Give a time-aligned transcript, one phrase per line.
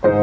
[0.00, 0.14] Herzlich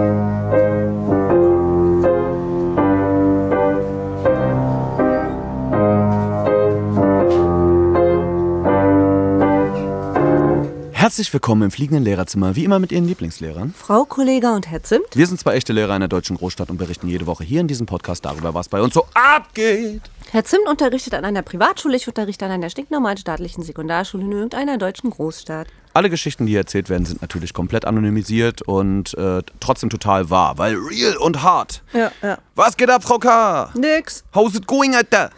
[11.33, 13.73] willkommen im fliegenden Lehrerzimmer, wie immer mit Ihren Lieblingslehrern.
[13.77, 15.03] Frau Kollega und Herr Zimt.
[15.13, 17.85] Wir sind zwei echte Lehrer einer deutschen Großstadt und berichten jede Woche hier in diesem
[17.85, 20.03] Podcast darüber, was bei uns so abgeht.
[20.31, 24.77] Herr Zimt unterrichtet an einer Privatschule, ich unterrichte an einer stinknormalen staatlichen Sekundarschule in irgendeiner
[24.77, 25.67] deutschen Großstadt.
[25.95, 30.57] Alle Geschichten, die hier erzählt werden, sind natürlich komplett anonymisiert und äh, trotzdem total wahr,
[30.57, 31.83] weil real und hart.
[31.93, 32.37] Ja, ja.
[32.53, 33.71] Was geht ab, Frau K?
[33.75, 34.25] Nix.
[34.35, 35.29] How's it going, Alter?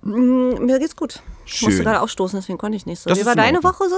[0.00, 1.20] Mm, Mir geht's gut.
[1.44, 1.68] Ich Schön.
[1.68, 3.10] musste gerade aufstoßen, deswegen konnte ich nicht so.
[3.10, 3.62] Das Wie war in deine.
[3.62, 3.96] Woche so?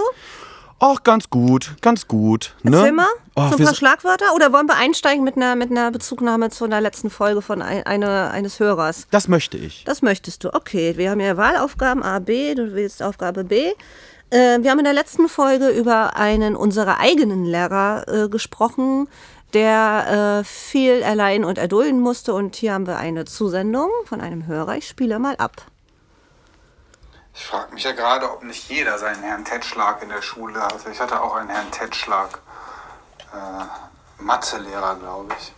[0.81, 2.57] Ach, ganz gut, ganz gut.
[2.65, 2.77] Ne?
[2.77, 4.35] Erzähl mal, Oh, so ein paar Schlagwörter.
[4.35, 7.85] Oder wollen wir einsteigen mit einer, mit einer Bezugnahme zu einer letzten Folge von ein,
[7.85, 9.07] eine, eines Hörers?
[9.13, 9.85] das möchte ich.
[9.85, 10.53] Das möchtest du.
[10.55, 13.71] Okay, wir haben ja Wahlaufgaben A, B, du willst Aufgabe B.
[14.31, 19.09] Äh, wir haben in der letzten Folge über einen unserer eigenen Lehrer äh, gesprochen,
[19.53, 22.33] der äh, viel erleiden und erdulden musste.
[22.35, 24.77] Und hier haben wir eine Zusendung von einem Hörer.
[24.77, 25.67] Ich spiele mal ab.
[27.35, 30.91] Ich frage mich ja gerade, ob nicht jeder seinen Herrn Tetschlag in der Schule hatte.
[30.91, 32.39] Ich hatte auch einen Herrn Tetschlag,
[33.33, 35.53] äh, Mathelehrer, glaube ich.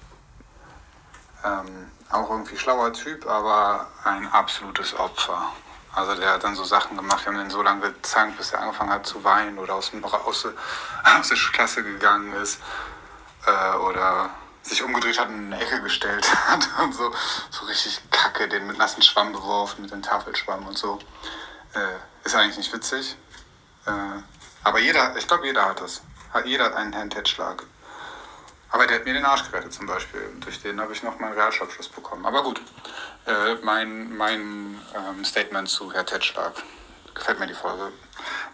[1.45, 5.53] Ähm, auch irgendwie schlauer Typ, aber ein absolutes Opfer.
[5.95, 8.61] Also der hat dann so Sachen gemacht, wir haben den so lange gezankt, bis er
[8.61, 10.47] angefangen hat zu weinen oder aus, dem, aus,
[11.05, 12.61] aus der Klasse gegangen ist
[13.47, 14.31] äh, oder
[14.63, 17.13] sich umgedreht hat und in eine Ecke gestellt hat und so,
[17.51, 20.99] so richtig kacke, den mit nassen Schwamm beworfen, mit dem Tafelschwamm und so.
[21.75, 23.17] Äh, ist eigentlich nicht witzig.
[23.87, 23.91] Äh,
[24.65, 26.03] aber jeder, ich glaube, jeder hat das.
[26.45, 27.65] Jeder hat einen Herrn Tetschlag.
[28.71, 30.35] Aber der hat mir den Arsch gerettet zum Beispiel.
[30.41, 32.25] Durch den habe ich noch meinen Realschulabschluss bekommen.
[32.25, 32.61] Aber gut,
[33.27, 34.41] äh, mein, mein
[34.95, 36.53] ähm, Statement zu Herr Tetschlag.
[37.15, 37.93] Gefällt mir die Folge.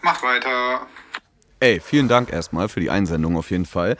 [0.03, 0.87] Macht weiter.
[1.61, 3.97] Ey, vielen Dank erstmal für die Einsendung auf jeden Fall.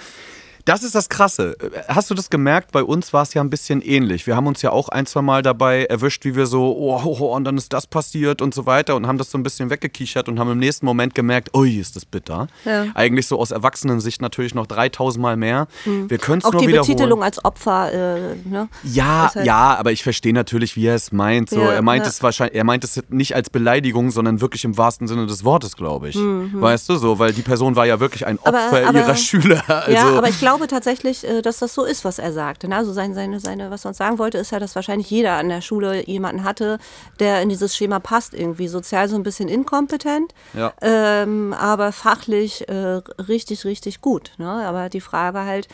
[0.69, 1.57] Das ist das Krasse.
[1.89, 2.73] Hast du das gemerkt?
[2.73, 4.27] Bei uns war es ja ein bisschen ähnlich.
[4.27, 7.17] Wir haben uns ja auch ein, zwei Mal dabei erwischt, wie wir so, oh, oh,
[7.21, 9.71] oh, und dann ist das passiert und so weiter und haben das so ein bisschen
[9.71, 12.49] weggekichert und haben im nächsten Moment gemerkt, ui, ist das bitter.
[12.67, 12.85] Ja.
[12.95, 15.69] Eigentlich so aus Erwachsenensicht natürlich noch 3000 Mal mehr.
[15.85, 16.87] Wir können es Auch nur die wiederholen.
[16.97, 18.69] Betitelung als Opfer, äh, ne?
[18.85, 21.49] Ja, halt- ja, aber ich verstehe natürlich, wie er es meint.
[21.49, 22.11] So, Ja, er meint ja.
[22.11, 25.77] es wahrscheinlich, er meint es nicht als Beleidigung, sondern wirklich im wahrsten Sinne des Wortes,
[25.77, 26.17] glaube ich.
[26.17, 28.41] Weißt du, so, weil die Person war ja wirklich ein Mhm.
[28.45, 29.63] Aber- Opfer aber- ihrer Schüler.
[29.69, 32.69] Also, Ja, aber ich glaube tatsächlich, äh, dass das so ist, was er sagte.
[32.69, 32.77] ne?
[32.77, 35.49] Also seine, seine, seine, was er uns sagen wollte, ist ja, dass wahrscheinlich jeder an
[35.49, 36.79] der Schule jemanden hatte,
[37.21, 38.67] der in dieses Schema passt irgendwie.
[38.69, 40.73] Sozial so ein bisschen inkompetent, Ja.
[40.81, 44.33] ähm, aber fachlich äh, richtig, richtig gut.
[44.39, 44.49] Ne?
[44.49, 45.69] Aber die Frage halt,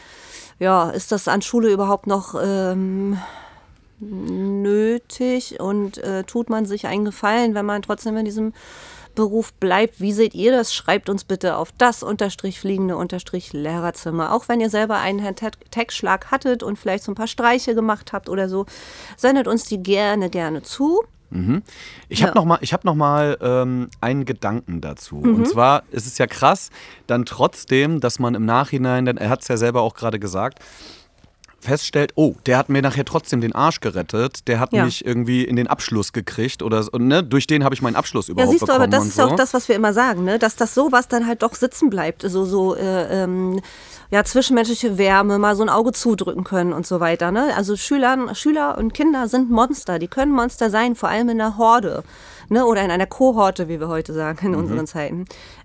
[0.58, 3.18] ja, ist das an Schule überhaupt noch ähm,
[4.00, 8.52] nötig und äh, tut man sich einen Gefallen, wenn man trotzdem in diesem
[9.14, 10.00] Beruf bleibt.
[10.00, 10.74] Wie seht ihr das?
[10.74, 14.32] Schreibt uns bitte auf das unterstrich fliegende unterstrich Lehrerzimmer.
[14.32, 15.34] Auch wenn ihr selber einen
[15.70, 18.66] Textschlag hattet und vielleicht so ein paar Streiche gemacht habt oder so,
[19.16, 21.02] sendet uns die gerne, gerne zu.
[22.08, 22.34] Ich habe Ja.
[22.36, 25.16] noch mal, ich hab noch mal ähm, einen Gedanken dazu.
[25.16, 25.34] Mhm.
[25.34, 26.70] Und zwar ist es ja krass,
[27.08, 30.60] dann trotzdem, dass man im Nachhinein, denn er hat es ja selber auch gerade gesagt,
[31.64, 34.84] feststellt, oh, der hat mir nachher trotzdem den Arsch gerettet, der hat Ja.
[34.84, 38.32] mich irgendwie in den Abschluss gekriegt oder ne, durch den habe ich meinen Abschluss Ja,
[38.32, 39.22] überhaupt siehst du, bekommen aber das ist so.
[39.22, 40.38] ja auch das, was wir immer sagen, ne?
[40.38, 42.22] dass das sowas dann halt doch sitzen bleibt.
[42.22, 43.60] So, so äh, ähm,
[44.10, 47.30] ja, zwischenmenschliche Wärme, mal so ein Auge zudrücken können und so weiter.
[47.32, 47.52] Ne?
[47.56, 49.98] Also Schülern, Schüler und Kinder sind Monster.
[49.98, 52.04] Die können Monster sein, vor allem in einer Horde
[52.48, 52.64] ne?
[52.66, 55.24] oder in einer Kohorte, wie wir heute sagen in unseren Zeiten.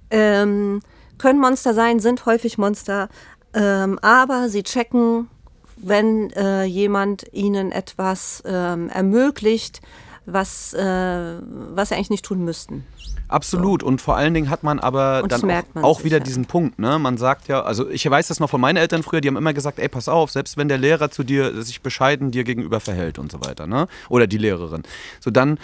[0.10, 0.82] Ähm,
[1.18, 3.10] können Monster sein, sind häufig Monster,
[3.54, 5.28] ähm, aber sie checken,
[5.82, 9.82] wenn äh, jemand ihnen etwas ähm, ermöglicht,
[10.26, 12.86] was, äh, was sie eigentlich nicht tun müssten.
[13.28, 13.84] Absolut.
[13.84, 16.24] Und vor allen Dingen hat man aber Und dann auch, auch sich, wieder ja.
[16.24, 16.80] diesen Punkt.
[16.80, 16.98] Ne?
[16.98, 19.54] Man sagt ja, also ich weiß das noch von meinen Eltern früher, die haben immer
[19.54, 23.20] gesagt, ey, pass auf, selbst wenn der Lehrer zu dir sich bescheiden dir gegenüber verhält
[23.20, 23.88] und so weiter, ne?
[24.10, 24.84] Oder die Lehrerin.
[25.20, 25.60] So dann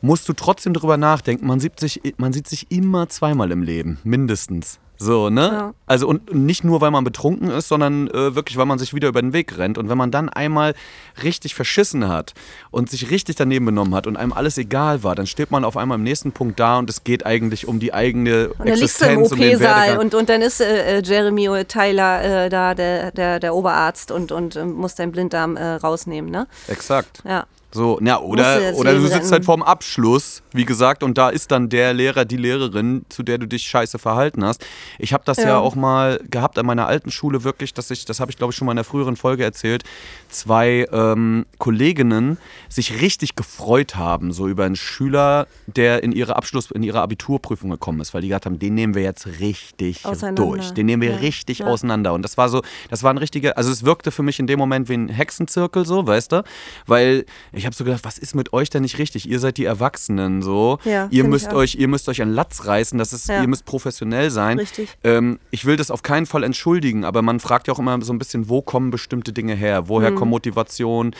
[0.00, 1.46] musst du trotzdem drüber nachdenken.
[1.46, 4.80] Man sieht sich, man sieht sich immer zweimal im Leben, mindestens.
[4.96, 5.40] So, ne?
[5.40, 5.74] Ja.
[5.86, 9.08] Also und nicht nur, weil man betrunken ist, sondern äh, wirklich, weil man sich wieder
[9.08, 9.76] über den Weg rennt.
[9.76, 10.74] Und wenn man dann einmal
[11.22, 12.32] richtig verschissen hat
[12.70, 15.76] und sich richtig daneben benommen hat und einem alles egal war, dann steht man auf
[15.76, 19.00] einmal im nächsten Punkt da und es geht eigentlich um die eigene Und dann liegst
[19.02, 23.10] du im Existenz, OP-Saal und, und dann ist äh, äh, Jeremy Tyler äh, da, der,
[23.10, 26.46] der, der Oberarzt und, und äh, muss deinen Blinddarm äh, rausnehmen, ne?
[26.68, 27.22] Exakt.
[27.24, 27.46] Ja.
[27.74, 31.68] So, na, oder, oder du sitzt halt vorm Abschluss, wie gesagt, und da ist dann
[31.68, 34.64] der Lehrer, die Lehrerin, zu der du dich scheiße verhalten hast.
[35.00, 35.44] Ich habe das ja.
[35.48, 35.58] Ja.
[35.58, 38.56] auch mal gehabt an meiner alten Schule wirklich, dass ich, das habe ich glaube ich
[38.56, 39.82] schon mal in der früheren Folge erzählt,
[40.28, 42.38] zwei ähm, Kolleginnen
[42.68, 47.70] sich richtig gefreut haben, so über einen Schüler, der in ihre Abschluss, in ihre Abiturprüfung
[47.70, 50.02] gekommen ist, weil die gesagt haben, den nehmen wir jetzt richtig
[50.36, 50.70] durch.
[50.74, 51.16] Den nehmen wir Ja.
[51.16, 51.66] richtig Ja.
[51.66, 52.12] auseinander.
[52.12, 54.60] Und das war so, das war ein richtiger, also es wirkte für mich in dem
[54.60, 56.44] Moment wie ein Hexenzirkel, so, weißt du?
[56.86, 59.28] Weil ich habe so gedacht, was ist mit euch denn nicht richtig?
[59.28, 60.78] Ihr seid die Erwachsenen, so.
[60.84, 63.42] Ja, ihr müsst ich euch, ihr müsst euch an Latz reißen, das ist, Ja.
[63.42, 64.58] ihr müsst professionell sein.
[64.58, 64.96] Richtig.
[65.04, 68.12] Ähm, ich will das auf keinen Fall entschuldigen, aber man fragt ja auch immer so
[68.12, 69.88] ein bisschen, wo kommen bestimmte Dinge her?
[69.88, 70.16] Woher Mhm.
[70.16, 71.14] kommt Motivation?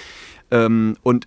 [0.50, 1.26] Ähm, und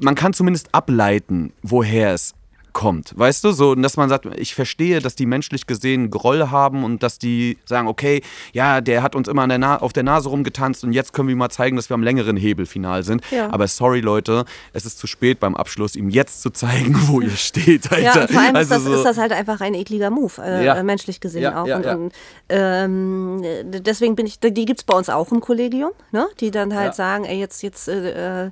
[0.00, 2.34] man kann zumindest ableiten, woher es
[2.74, 6.50] kommt, weißt du, so, und dass man sagt, ich verstehe, dass die menschlich gesehen Groll
[6.50, 8.20] haben und dass die sagen, okay,
[8.52, 11.48] ja, der hat uns immer der auf der Nase rumgetanzt und jetzt können wir mal
[11.48, 13.22] zeigen, dass wir am längeren Hebel final sind.
[13.30, 13.50] Ja.
[13.50, 14.44] Aber sorry, Leute,
[14.74, 18.02] es ist zu spät beim Abschluss, ihm jetzt zu zeigen, wo ihr steht, Alter.
[18.02, 20.32] Ja, und vor allem also ist, das, so, ist das halt einfach ein ekliger Move,
[20.42, 20.82] äh, Ja.
[20.82, 21.66] menschlich gesehen Ja, auch.
[21.66, 22.12] und, und
[22.48, 26.26] ähm, äh, deswegen bin ich, die gibt es bei uns auch im Kollegium, ne?
[26.40, 28.50] die dann halt sagen, ey, jetzt, jetzt äh, äh,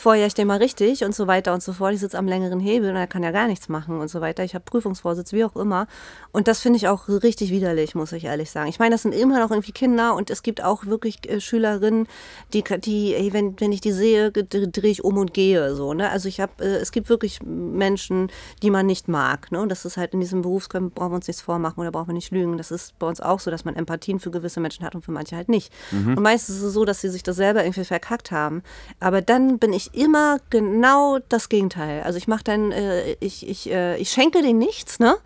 [0.00, 1.92] vorher ich den mal richtig und so weiter und so fort.
[1.92, 4.42] Ich sitze am längeren Hebel und er kann ja gar nichts machen und so weiter.
[4.42, 5.86] Ich habe Prüfungsvorsitz, wie auch immer.
[6.32, 8.68] Und das finde ich auch richtig widerlich, muss ich ehrlich sagen.
[8.68, 12.08] Ich meine, das sind immer noch irgendwie Kinder und es gibt auch wirklich äh, Schülerinnen,
[12.54, 15.74] die, die ey, wenn, wenn ich die sehe, drehe ich um und gehe.
[15.74, 16.10] So, ne?
[16.10, 18.30] Also ich habe, äh, es gibt wirklich Menschen,
[18.62, 19.52] die man nicht mag.
[19.52, 19.60] Ne?
[19.60, 22.14] Und das ist halt in diesem Berufskamp, brauchen wir uns nichts vormachen oder brauchen wir
[22.14, 22.56] nicht lügen.
[22.56, 25.12] Das ist bei uns auch so, dass man Empathien für gewisse Menschen hat und für
[25.12, 25.70] manche halt nicht.
[25.92, 28.62] Und meistens ist es so, dass sie sich das selber irgendwie verkackt haben.
[28.98, 32.02] Aber dann bin ich immer genau das Gegenteil.
[32.02, 35.16] Also ich mache dann, äh, ich, ich, äh, ich schenke denen nichts, ne?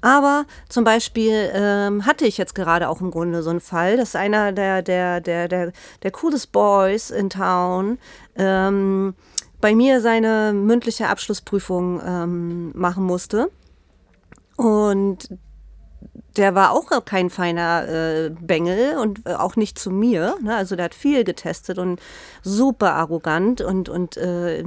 [0.00, 4.16] Aber zum Beispiel ähm, hatte ich jetzt gerade auch im Grunde so einen Fall, dass
[4.16, 5.72] einer der, der, der, der,
[6.02, 7.98] der coolest Boys in Town
[8.36, 9.14] ähm,
[9.60, 13.48] bei mir seine mündliche Abschlussprüfung ähm, machen musste.
[14.56, 15.28] Und
[16.36, 20.36] der war auch kein feiner äh, Bengel und äh, auch nicht zu mir.
[20.42, 20.54] Ne?
[20.54, 22.00] Also der hat viel getestet und
[22.42, 24.64] super arrogant und, und äh,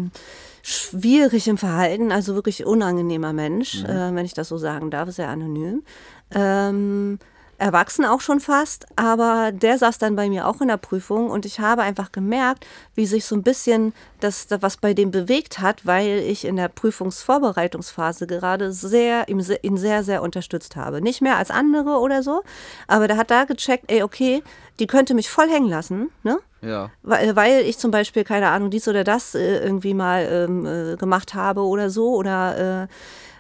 [0.62, 5.30] schwierig im Verhalten, also wirklich unangenehmer Mensch, äh, wenn ich das so sagen darf, sehr
[5.30, 5.84] anonym.
[6.32, 7.20] Ähm,
[7.58, 11.46] erwachsen auch schon fast, aber der saß dann bei mir auch in der Prüfung und
[11.46, 12.66] ich habe einfach gemerkt,
[12.96, 16.68] wie sich so ein bisschen das, was bei dem bewegt hat, weil ich in der
[16.68, 21.02] Prüfungsvorbereitungsphase gerade sehr, ihn sehr, sehr unterstützt habe.
[21.02, 22.44] Nicht mehr als andere oder so,
[22.88, 24.44] aber der hat da gecheckt, ey, okay,
[24.80, 26.40] die könnte mich voll hängen lassen, ne?
[26.62, 26.92] ja.
[27.04, 30.96] Weil, weil ich zum Beispiel, keine Ahnung, dies oder das äh, irgendwie mal ähm, äh,
[30.98, 32.88] gemacht habe oder so oder äh,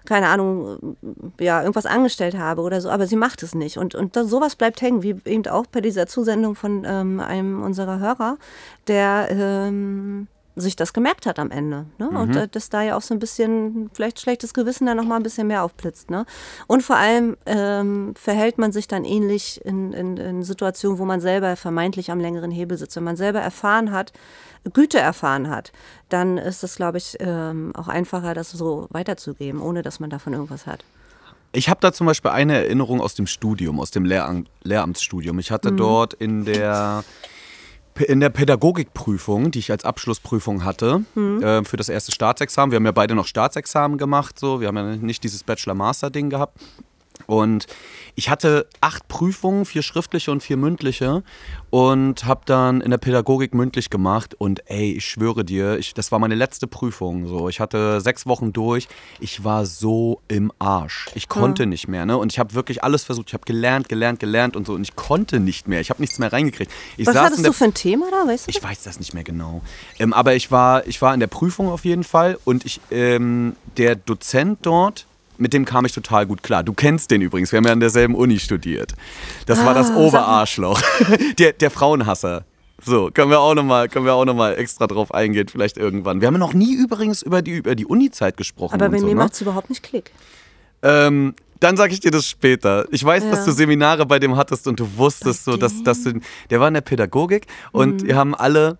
[0.05, 0.97] keine Ahnung,
[1.39, 3.77] ja, irgendwas angestellt habe oder so, aber sie macht es nicht.
[3.77, 7.61] Und, und das, sowas bleibt hängen, wie eben auch bei dieser Zusendung von ähm, einem
[7.61, 8.37] unserer Hörer,
[8.87, 11.85] der ähm, sich das gemerkt hat am Ende.
[11.97, 12.09] Ne?
[12.09, 15.23] Und äh, dass da ja auch so ein bisschen, vielleicht schlechtes Gewissen dann nochmal ein
[15.23, 16.09] bisschen mehr aufblitzt.
[16.09, 16.25] Ne?
[16.67, 21.19] Und vor allem ähm, verhält man sich dann ähnlich in, in, in Situationen, wo man
[21.19, 22.95] selber vermeintlich am längeren Hebel sitzt.
[22.95, 24.13] Wenn man selber erfahren hat,
[24.73, 25.71] Güte erfahren hat,
[26.09, 30.33] dann ist es, glaube ich, ähm, auch einfacher, das so weiterzugeben, ohne dass man davon
[30.33, 30.83] irgendwas hat.
[31.51, 35.39] Ich habe da zum Beispiel eine Erinnerung aus dem Studium, aus dem Lehram Lehramtsstudium.
[35.39, 37.03] Ich hatte dort in der,
[37.99, 42.71] in der Pädagogikprüfung, die ich als Abschlussprüfung hatte, äh, für das erste Staatsexamen.
[42.71, 44.59] Wir haben ja beide noch Staatsexamen gemacht, so.
[44.59, 46.59] Wir haben ja nicht dieses Bachelor-Master-Ding gehabt.
[47.27, 47.67] Und
[48.15, 51.23] ich hatte acht Prüfungen, vier schriftliche und vier mündliche
[51.69, 56.11] und habe dann in der Pädagogik mündlich gemacht und ey, ich schwöre dir, ich, das
[56.11, 57.49] war meine letzte Prüfung so.
[57.49, 58.87] Ich hatte sechs Wochen durch,
[59.19, 61.07] ich war so im Arsch.
[61.15, 62.17] Ich konnte nicht mehr, ne?
[62.17, 63.27] Und ich habe wirklich alles versucht.
[63.27, 65.81] Ich habe gelernt, gelernt, gelernt und so und ich konnte nicht mehr.
[65.81, 66.71] Ich habe nichts mehr reingekriegt.
[66.95, 68.51] Ich Was hattest du für ein Thema da, weißt du?
[68.51, 69.61] ich weiß das nicht mehr genau.
[69.99, 73.55] Ähm, aber ich war, ich war in der Prüfung auf jeden Fall und ich, ähm,
[73.77, 75.05] der Dozent dort,
[75.37, 76.63] mit dem kam ich total gut klar.
[76.63, 78.93] Du kennst den übrigens, wir haben ja an derselben Uni studiert.
[79.45, 80.81] Das war das Ah, Oberarschloch,
[81.39, 82.45] der, der Frauenhasser.
[82.83, 86.19] So, können wir auch nochmal noch mal extra drauf eingehen, vielleicht irgendwann.
[86.21, 88.75] Wir haben ja noch nie übrigens über die, über die Uni-Zeit gesprochen.
[88.75, 89.21] aber bei so, mir ne?
[89.21, 90.11] macht es überhaupt nicht Klick.
[90.83, 92.85] Ähm, dann sage ich dir das später.
[92.91, 93.31] Ich weiß, Ja.
[93.31, 96.67] dass du Seminare bei dem hattest und du wusstest so, dass, dass du, der war
[96.67, 98.07] in der Pädagogik und Mhm.
[98.07, 98.77] wir haben alle,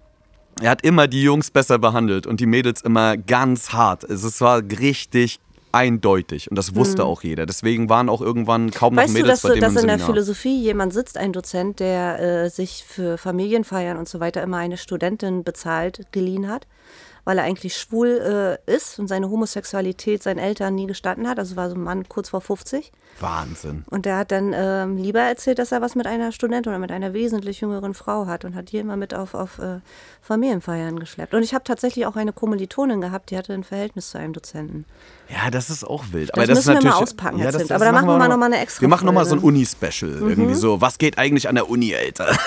[0.61, 4.03] er hat immer die Jungs besser behandelt und die Mädels immer ganz hart.
[4.03, 5.39] Es war richtig
[5.75, 7.45] eindeutig und das wusste auch jeder.
[7.45, 9.03] Deswegen waren auch irgendwann kaum noch.
[9.03, 10.07] Weißt du, Mädels dass, bei dem dass im in der Seminar.
[10.07, 14.77] Philosophie jemand sitzt, ein Dozent, der äh, sich für Familienfeiern und so weiter immer eine
[14.77, 16.65] Studentin bezahlt, geliehen hat?
[17.25, 21.39] Weil er eigentlich schwul äh, ist und seine Homosexualität seinen Eltern nie gestanden hat.
[21.39, 22.91] Also war so ein Mann kurz vor 50.
[23.19, 23.83] Wahnsinn.
[23.89, 26.91] Und der hat dann ähm, lieber erzählt, dass er was mit einer Studentin oder mit
[26.91, 29.79] einer wesentlich jüngeren Frau hat und hat die immer mit auf, auf äh,
[30.21, 31.33] Familienfeiern geschleppt.
[31.33, 34.85] Und ich habe tatsächlich auch eine Kommilitonin gehabt, die hatte ein Verhältnis zu einem Dozenten.
[35.29, 36.29] Ja, das ist auch wild.
[36.35, 37.71] Das müssen wir mal auspacken, Herr Zimt.
[37.71, 39.57] Aber da machen wir mal eine extra Wir machen noch mal so ein Folge.
[39.57, 40.11] Uni-Special.
[40.29, 42.27] Irgendwie so, was geht eigentlich an der Uni, Alter?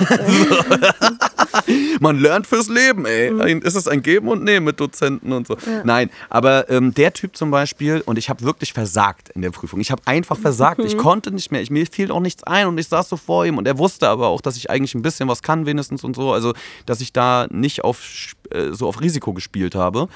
[2.01, 3.59] Man lernt fürs Leben, ey.
[3.59, 5.57] Ist es ein Geben und Nehmen mit Dozenten und so.
[5.85, 9.81] Nein, aber ähm, der Typ zum Beispiel, und ich habe wirklich versagt in der Prüfung.
[9.81, 10.81] Ich habe einfach versagt.
[10.85, 11.61] Ich konnte nicht mehr.
[11.61, 14.09] Ich, mir fiel auch nichts ein und ich saß so vor ihm und er wusste
[14.09, 16.33] aber auch, dass ich eigentlich ein bisschen was kann, wenigstens und so.
[16.33, 16.53] Also,
[16.87, 18.03] dass ich da nicht auf,
[18.51, 20.09] äh, so auf Risiko gespielt habe.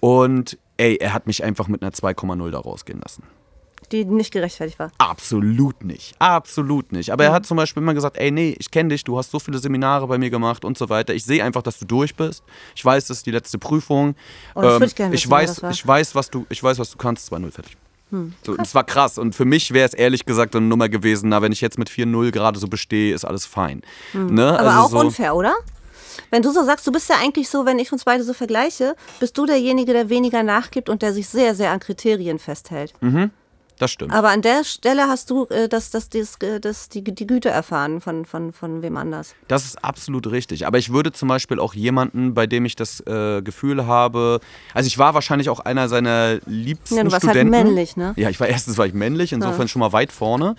[0.00, 3.22] Und ey, er hat mich einfach mit einer 2,0 da rausgehen lassen.
[3.92, 4.90] Die nicht gerechtfertigt war.
[4.98, 6.14] Absolut nicht.
[6.18, 7.10] Absolut nicht.
[7.10, 9.38] Aber er hat zum Beispiel immer gesagt, ey, nee, ich kenne dich, du hast so
[9.38, 11.14] viele Seminare bei mir gemacht und so weiter.
[11.14, 12.42] Ich sehe einfach, dass du durch bist.
[12.74, 14.08] Ich weiß, das ist die letzte Prüfung.
[14.08, 14.14] Ähm,
[14.54, 16.98] Oh, das würd ich gerne ich weiß, ich weiß, was du, ich weiß, was du
[16.98, 17.32] kannst.
[17.32, 17.76] 2-0 fertig.
[18.10, 19.18] Hm, So, das war krass.
[19.18, 21.88] Und für mich wäre es ehrlich gesagt eine Nummer gewesen, na, wenn ich jetzt mit
[21.90, 23.82] 4-0 gerade so bestehe, ist alles fein.
[24.12, 24.20] Ne?
[24.22, 24.38] Hm.
[24.40, 25.54] Aber Also auch so, unfair, oder?
[26.30, 28.96] Wenn du so sagst, du bist ja eigentlich so, wenn ich uns beide so vergleiche,
[29.20, 32.94] bist du derjenige, der weniger nachgibt und der sich sehr, sehr an Kriterien festhält.
[33.78, 34.12] Das stimmt.
[34.12, 37.50] Aber an der Stelle hast du äh, das, das, das, äh, das, die, die Güte
[37.50, 39.34] erfahren von, von, von wem anders.
[39.48, 40.66] Das ist absolut richtig.
[40.66, 44.40] Aber ich würde zum Beispiel auch jemanden, bei dem ich das äh, Gefühl habe,
[44.72, 47.50] also ich war wahrscheinlich auch einer seiner liebsten Ja, du warst halt Studenten.
[47.50, 48.14] männlich, ne?
[48.16, 50.56] Ja, ich war erstens war ich männlich, insofern schon mal weit vorne.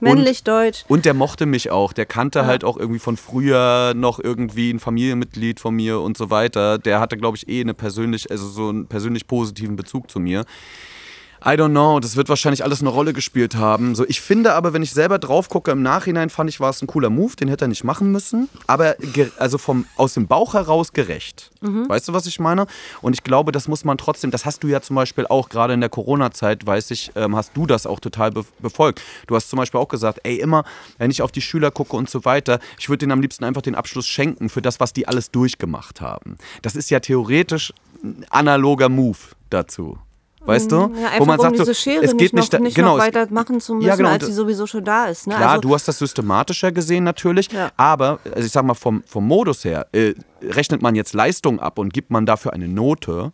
[0.00, 0.84] Männlich, deutsch.
[0.88, 1.92] Und der mochte mich auch.
[1.92, 6.30] Der kannte halt auch irgendwie von früher noch irgendwie ein Familienmitglied von mir und so
[6.30, 6.78] weiter.
[6.78, 10.44] Der hatte, glaube ich, eh eine persönlich, also so einen persönlich positiven Bezug zu mir.
[11.46, 13.94] I don't know, das wird wahrscheinlich alles eine Rolle gespielt haben.
[13.94, 16.82] So, ich finde aber, wenn ich selber drauf gucke, im Nachhinein fand ich, war es
[16.82, 18.48] ein cooler Move, den hätte er nicht machen müssen.
[18.66, 18.96] Aber
[19.38, 21.52] also vom, aus dem Bauch heraus gerecht.
[21.88, 22.66] Weißt du, was ich meine?
[23.00, 25.72] Und ich glaube, das muss man trotzdem, das hast du ja zum Beispiel auch gerade
[25.72, 29.00] in der Corona-Zeit, weiß ich, ähm, hast du das auch total be befolgt.
[29.28, 30.64] Du hast zum Beispiel auch gesagt, ey, immer,
[30.98, 33.62] wenn ich auf die Schüler gucke und so weiter, ich würde denen am liebsten einfach
[33.62, 36.38] den Abschluss schenken für das, was die alles durchgemacht haben.
[36.62, 37.72] Das ist ja theoretisch
[38.02, 39.18] ein analoger Move
[39.50, 39.98] dazu.
[40.46, 40.76] Weißt du?
[40.76, 43.86] Ja, einfach um diese Schere nicht, noch, nicht genau, noch es- weiter machen zu müssen,
[43.88, 45.26] Ja, genau, als sie sowieso schon da ist.
[45.26, 45.34] Ne?
[45.34, 47.70] Klar, also, du hast das systematischer gesehen natürlich, Ja.
[47.76, 51.78] aber also ich sag mal vom, vom Modus her, äh, rechnet man jetzt Leistung ab
[51.78, 53.32] und gibt man dafür eine Note,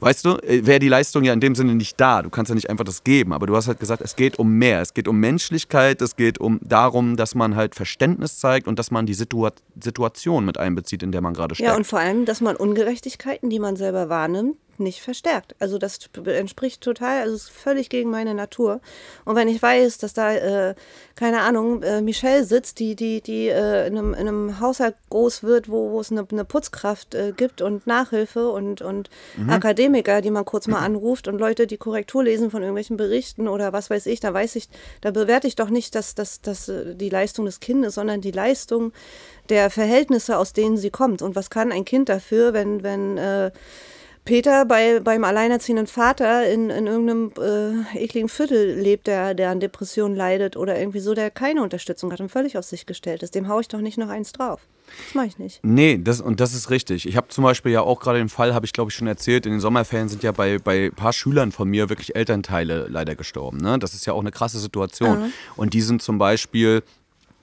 [0.00, 2.22] weißt du, äh, wäre die Leistung ja in dem Sinne nicht da.
[2.22, 4.50] Du kannst ja nicht einfach das geben, aber du hast halt gesagt, es geht um
[4.52, 4.80] mehr.
[4.82, 8.90] Es geht um Menschlichkeit, es geht um darum, dass man halt Verständnis zeigt und dass
[8.90, 11.68] man die Situa Situation mit einbezieht, in der man gerade steckt.
[11.68, 15.54] ja, und vor allem, dass man Ungerechtigkeiten, die man selber wahrnimmt, nicht verstärkt.
[15.58, 18.80] Also das entspricht total, also es ist völlig gegen meine Natur.
[19.24, 20.74] Und wenn ich weiß, dass da, äh,
[21.14, 25.42] keine Ahnung, äh, Michelle sitzt, die, die, die äh, in, einem, in einem Haushalt groß
[25.42, 29.10] wird, wo, wo es eine, eine Putzkraft äh, gibt und Nachhilfe und, und
[29.48, 33.72] Akademiker, die man kurz mal anruft und Leute, die Korrektur lesen von irgendwelchen Berichten oder
[33.72, 34.68] was weiß ich, da weiß ich,
[35.00, 38.30] da bewerte ich doch nicht dass dass dass, äh, die Leistung des Kindes, sondern die
[38.30, 38.92] Leistung
[39.48, 41.22] der Verhältnisse, aus denen sie kommt.
[41.22, 43.50] Und was kann ein Kind dafür, wenn, wenn äh,
[44.24, 47.32] Peter bei, beim alleinerziehenden Vater in, in irgendeinem
[47.94, 52.10] äh, ekligen Viertel lebt, der, der an Depressionen leidet oder irgendwie so, der keine Unterstützung
[52.10, 53.34] hat und völlig auf sich gestellt ist.
[53.34, 54.60] Dem haue ich doch nicht noch eins drauf.
[55.06, 55.60] Das mache ich nicht.
[55.62, 57.06] Nee, das, und das ist richtig.
[57.06, 59.44] Ich habe zum Beispiel ja auch gerade den Fall, habe ich glaube ich schon erzählt,
[59.44, 63.14] in den Sommerferien sind ja bei, bei ein paar Schülern von mir wirklich Elternteile leider
[63.14, 63.58] gestorben.
[63.58, 63.78] Ne?
[63.78, 65.32] Das ist ja auch eine krasse Situation.
[65.56, 66.82] Und die sind zum Beispiel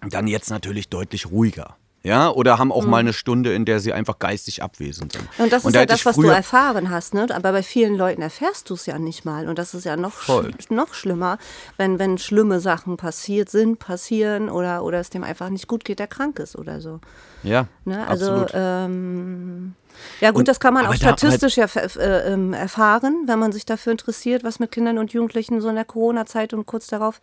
[0.10, 1.78] dann jetzt natürlich deutlich ruhiger.
[2.04, 5.28] Ja, oder haben auch mal eine Stunde, in der sie einfach geistig abwesend sind.
[5.38, 7.28] Und das ist da ja das, was du erfahren hast, ne?
[7.32, 9.48] Aber bei vielen Leuten erfährst du es ja nicht mal.
[9.48, 10.52] Und das ist ja noch, Voll.
[10.70, 11.38] noch schlimmer,
[11.78, 16.00] wenn, wenn schlimme Sachen passiert sind, passieren oder, oder es dem einfach nicht gut geht,
[16.00, 17.00] der krank ist oder so.
[17.44, 18.08] Ja, Ne?
[18.08, 18.52] Also absolut.
[18.54, 19.76] ähm,
[20.20, 23.40] ja gut, Und- das kann man auch da- statistisch ja ver- äh, ähm, erfahren, wenn
[23.40, 26.88] man sich dafür interessiert, was mit Kindern und Jugendlichen so in der Corona-Zeit und kurz
[26.88, 27.22] darauf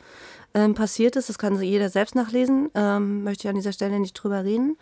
[0.55, 1.29] ähm, passiert ist.
[1.29, 2.71] Das kann jeder selbst nachlesen.
[2.75, 4.77] Ähm, möchte ich an dieser Stelle nicht drüber reden.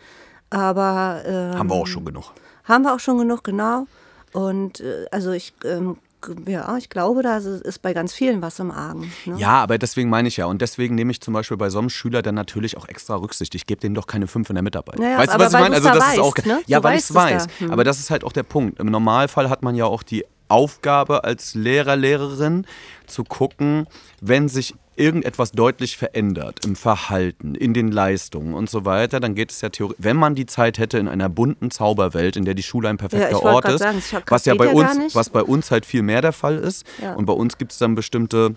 [0.50, 2.33] Aber ähm, haben wir auch schon genug.
[2.64, 3.87] haben wir auch schon genug, genau.
[4.33, 5.97] Und äh, also ich, ähm,
[6.46, 9.12] ja, ich glaube, da ist- bei ganz vielen was im Argen.
[9.26, 9.37] Ne?
[9.38, 10.46] Ja, aber deswegen meine ich ja.
[10.46, 13.54] Und deswegen nehme ich zum Beispiel bei so einem Schüler dann natürlich auch extra Rücksicht.
[13.54, 14.99] Ich gebe dem doch keine fünf in der Mitarbeit.
[14.99, 15.75] Ja, ja, weißt du, was ich meine?
[15.76, 16.37] Also da das ist auch.
[16.37, 16.61] weißt, ne?
[16.66, 17.46] Ja, Du weil ich weißt es es weiß.
[17.46, 17.64] da.
[17.66, 17.70] Hm.
[17.73, 18.80] Aber das ist halt auch der Punkt.
[18.80, 22.66] Im Normalfall hat man ja auch die Aufgabe als Lehrer, Lehrerin
[23.06, 23.87] zu gucken,
[24.20, 29.50] wenn sich irgendetwas deutlich verändert im Verhalten, in den Leistungen und so weiter, dann geht
[29.50, 32.62] es ja theoretisch, wenn man die Zeit hätte in einer bunten Zauberwelt, in der die
[32.62, 35.71] Schule ein perfekter Ja, Ort ist, sagen, was ja bei ja uns, was bei uns
[35.71, 36.87] halt viel mehr der Fall ist.
[37.00, 37.15] Ja.
[37.15, 38.55] Und bei uns gibt es dann bestimmte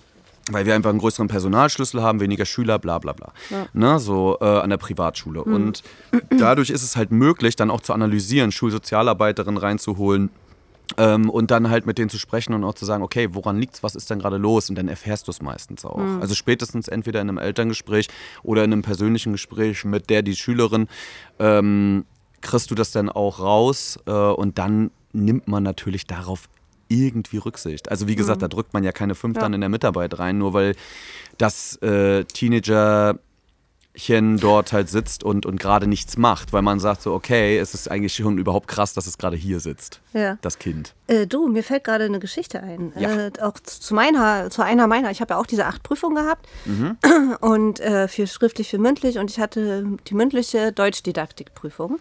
[0.51, 3.31] weil wir einfach einen größeren Personalschlüssel haben, weniger Schüler, bla bla bla.
[3.73, 5.45] Ne, so äh, an der Privatschule.
[5.45, 5.53] Hm.
[5.53, 5.83] Und
[6.29, 10.31] dadurch ist es halt möglich, dann auch zu analysieren, Schulsozialarbeiterinnen reinzuholen,
[10.97, 13.83] Ähm, und dann halt mit denen zu sprechen und auch zu sagen, okay, woran liegt's,
[13.83, 14.69] was ist denn gerade los?
[14.69, 15.97] Und dann erfährst du es meistens auch.
[15.97, 16.21] Mhm.
[16.21, 18.07] Also spätestens entweder in einem Elterngespräch
[18.43, 20.87] oder in einem persönlichen Gespräch mit der, die Schülerin,
[21.37, 22.05] ähm,
[22.41, 26.49] kriegst du das dann auch raus äh, und dann nimmt man natürlich darauf
[26.87, 27.91] irgendwie Rücksicht.
[27.91, 29.41] Also wie gesagt, da drückt man ja keine fünf Ja.
[29.43, 30.75] dann in der Mitarbeit rein, nur weil
[31.37, 33.19] das äh, Teenager
[34.39, 37.89] dort halt sitzt und, und gerade nichts macht, weil man sagt so, okay, es ist
[37.91, 40.37] eigentlich schon überhaupt krass, dass es gerade hier sitzt, Ja.
[40.41, 40.93] das Kind.
[41.07, 42.93] Äh, du, mir fällt gerade eine Geschichte ein.
[42.97, 43.27] Ja.
[43.27, 45.11] Äh, auch zu meiner, zu einer meiner.
[45.11, 46.97] Ich habe ja auch diese acht Prüfungen gehabt Mhm.
[47.41, 51.99] und äh, für schriftlich, für mündlich und ich hatte die mündliche Deutschdidaktikprüfung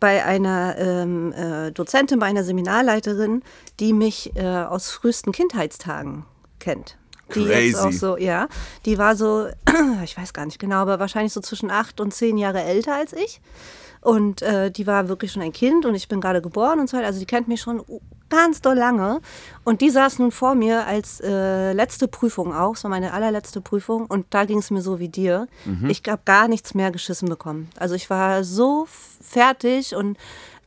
[0.00, 3.42] bei einer ähm, äh, Dozentin, bei einer Seminarleiterin,
[3.80, 6.24] die mich äh, aus frühesten Kindheitstagen
[6.58, 6.96] kennt.
[7.34, 7.78] Die jetzt Crazy.
[7.78, 8.48] auch so, ja,
[8.86, 9.48] die war so,
[10.04, 13.12] ich weiß gar nicht genau, aber wahrscheinlich so zwischen acht und zehn Jahre älter als
[13.12, 13.40] ich.
[14.00, 16.96] Und äh, die war wirklich schon ein Kind und ich bin gerade geboren und so
[16.96, 17.06] weiter.
[17.06, 17.82] Also die kennt mich schon
[18.32, 19.20] ganz doll lange.
[19.64, 22.74] Und die saß nun vor mir als äh, letzte Prüfung auch.
[22.82, 24.06] War meine allerletzte Prüfung.
[24.06, 25.46] Und da ging es mir so wie dir.
[25.88, 27.68] Ich habe gar nichts mehr geschissen bekommen.
[27.78, 28.86] Also ich war so
[29.20, 30.18] fertig und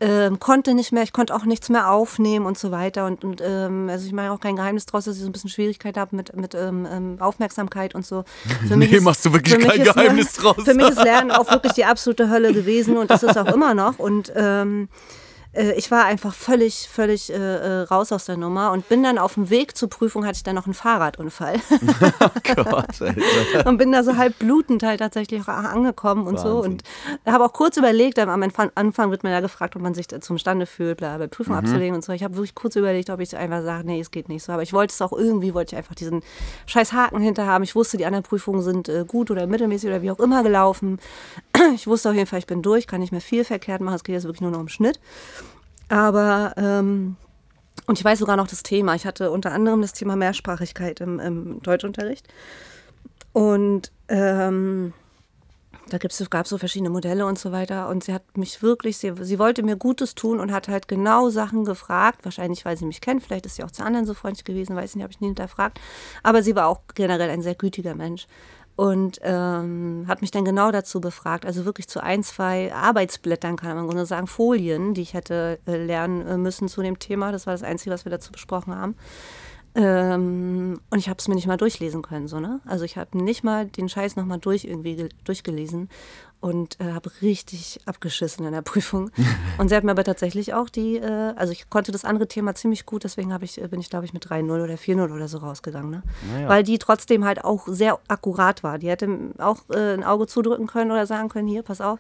[0.02, 3.06] ähm, konnte nicht mehr, ich konnte auch nichts mehr aufnehmen und so weiter.
[3.06, 5.50] Und, und ähm, also ich mache auch kein Geheimnis draus, dass ich so ein bisschen
[5.50, 8.24] Schwierigkeit habe mit, mit ähm, ähm, Aufmerksamkeit und so.
[8.68, 10.66] Für Nee, machst du wirklich mich kein ist Geheimnis Lernen- draus.
[10.66, 13.74] Für mich ist Lernen auch wirklich die absolute Hölle gewesen und das ist auch immer
[13.74, 13.98] noch.
[14.00, 14.90] Und ähm,
[15.56, 19.18] äh, ich war einfach völlig, völlig äh, äh, raus aus der Nummer und bin dann
[19.18, 21.56] auf dem Weg zur Prüfung, hatte ich dann noch einen Fahrradunfall.
[22.56, 23.16] Gott, Alter.
[23.66, 26.58] und bin da so halb blutend halt tatsächlich auch angekommen und so.
[26.58, 26.72] Wahnsinn.
[26.74, 26.84] Und
[27.26, 30.66] habe auch kurz überlegt, am Anfang, wird man ja gefragt, ob man sich zum Stande
[30.66, 32.12] fühlt, bla, bla, Prüfung abzulegen und so.
[32.14, 34.52] Ich habe wirklich kurz überlegt, ob ich einfach sage, nee, es geht nicht so.
[34.52, 36.22] Aber ich wollte es auch irgendwie, wollte ich einfach diesen
[36.66, 37.64] scheiß Haken hinter haben.
[37.64, 41.00] Ich wusste, die anderen Prüfungen sind äh, gut oder mittelmäßig oder wie auch immer gelaufen.
[41.74, 43.96] Ich wusste auf jeden Fall, ich bin durch, kann nicht mehr viel verkehrt machen.
[43.96, 45.00] Es geht jetzt wirklich nur noch um Schnitt.
[45.96, 47.16] Aber ähm,
[47.88, 48.96] und ich weiß sogar noch das Thema.
[48.96, 52.28] Ich hatte unter anderem das Thema Mehrsprachigkeit im, im Deutschunterricht.
[53.32, 54.92] Und ähm,
[55.88, 57.88] da gab es so verschiedene Modelle und so weiter.
[57.88, 61.30] Und sie hat mich wirklich, sie, sie wollte mir Gutes tun und hat halt genau
[61.30, 62.25] Sachen gefragt.
[62.25, 63.24] Wahrscheinlich, weil sie mich kennt.
[63.24, 65.28] Vielleicht ist sie auch zu anderen so freundlich gewesen, weiß ich nicht, habe ich nie
[65.28, 65.80] hinterfragt.
[66.24, 68.28] Aber sie war auch generell ein sehr gütiger Mensch.
[68.77, 71.46] Und ähm, hat mich dann genau dazu befragt.
[71.46, 75.60] Also wirklich zu ein, zwei Arbeitsblättern, kann man im Grunde sagen, Folien, die ich hätte
[75.65, 77.32] äh, lernen äh, müssen zu dem Thema.
[77.32, 78.96] Das war das Einzige, was wir dazu besprochen haben.
[79.75, 82.62] Ähm, und ich habe es mir nicht mal durchlesen können, so, ne?
[82.65, 85.89] Also ich habe nicht mal den Scheiß nochmal durch irgendwie gel- durchgelesen
[86.46, 89.10] und äh, habe richtig abgeschissen in der Prüfung.
[89.58, 92.54] und sie hat mir aber tatsächlich auch die, äh, also ich konnte das andere Thema
[92.54, 95.40] ziemlich gut, deswegen ich, äh, bin ich, glaube ich, mit 3-0 oder 4-0 oder so
[95.40, 96.03] rausgegangen, ne?
[96.31, 96.48] Naja.
[96.48, 98.77] Weil die trotzdem halt auch sehr akkurat war.
[98.77, 101.98] Die hätte auch äh, ein Auge zudrücken können oder sagen können, hier, pass auf.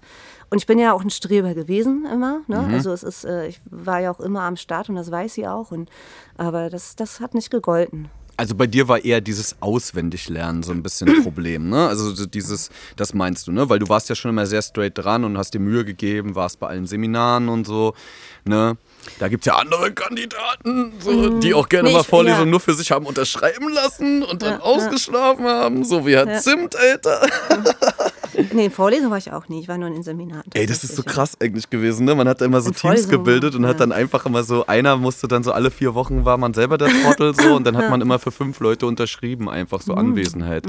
[0.51, 2.65] Und ich bin ja auch ein Streber gewesen immer, ne?
[2.67, 2.73] Mhm.
[2.75, 5.47] Also es ist, äh, ich war ja auch immer am Start und das weiß sie
[5.47, 5.71] auch.
[5.71, 5.89] Und,
[6.37, 8.11] aber das, das hat nicht gegolten.
[8.37, 11.87] Also bei dir war eher dieses Auswendiglernen so ein bisschen ein Problem, ne?
[11.87, 13.69] Also so dieses, das meinst du, ne?
[13.69, 16.59] Weil du warst ja schon immer sehr straight dran und hast dir Mühe gegeben, warst
[16.59, 17.93] bei allen Seminaren und so,
[18.43, 18.77] ne?
[19.19, 22.51] Da gibt es ja andere Kandidaten, so, die auch gerne Nee, mal Vorlesungen ja.
[22.51, 24.61] nur für sich haben unterschreiben lassen und dann Ja, ja.
[24.63, 26.39] ausgeschlafen haben, so wie Herr Ja.
[26.39, 27.21] Zimt, Alter.
[28.53, 29.59] Nee, in Vorlesung war ich auch nie.
[29.61, 30.43] Ich war nur in Seminaren.
[30.53, 32.15] Ey, das ist so krass eigentlich gewesen, ne?
[32.15, 33.79] Man hat immer so In Teams gebildet und hat ja.
[33.79, 36.89] dann einfach immer so, einer musste dann so alle vier Wochen war man selber der
[37.03, 39.83] Trottel so und dann hat man immer für fünf Leute unterschrieben, einfach Mhm.
[39.83, 40.65] so Anwesenheit.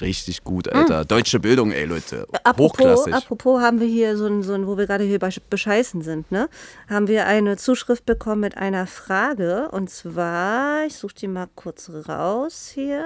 [0.00, 1.04] Richtig gut, Alter.
[1.04, 2.26] Deutsche Bildung, ey, Leute.
[2.44, 3.14] Apropos, Hochklassig.
[3.14, 6.30] apropos haben wir hier so ein, so ein, wo wir gerade hier bei bescheißen sind,
[6.32, 6.48] ne?
[6.90, 9.68] Haben wir eine Zuschrift bekommen mit einer Frage.
[9.70, 13.04] Und zwar, ich suche die mal kurz raus hier.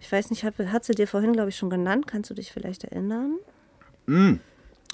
[0.00, 2.06] Ich weiß nicht, hat, hat sie dir vorhin, glaube ich, schon genannt.
[2.06, 3.38] Kannst du dich vielleicht erinnern?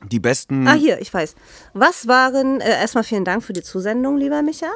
[0.02, 0.66] Die besten.
[0.66, 1.34] Ah, hier, ich weiß.
[1.72, 4.70] Was waren, äh, erstmal vielen Dank für die Zusendung, lieber Micha.